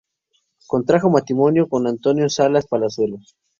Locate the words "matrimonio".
1.11-1.69